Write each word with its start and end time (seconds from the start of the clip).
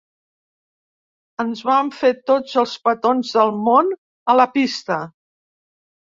Ens 1.43 1.59
vam 1.67 1.91
fer 1.97 2.09
tots 2.31 2.55
els 2.61 2.73
petons 2.87 3.33
del 3.35 3.53
món 3.67 3.91
a 4.33 4.37
la 4.39 4.47
pista. 4.55 4.99